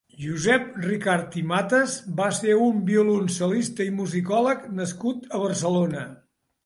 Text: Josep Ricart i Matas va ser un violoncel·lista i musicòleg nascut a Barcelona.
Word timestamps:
Josep 0.21 0.63
Ricart 0.85 1.35
i 1.41 1.43
Matas 1.51 1.93
va 2.21 2.29
ser 2.37 2.55
un 2.69 2.79
violoncel·lista 2.87 3.87
i 3.91 3.93
musicòleg 4.01 4.65
nascut 4.81 5.33
a 5.39 5.43
Barcelona. 5.47 6.03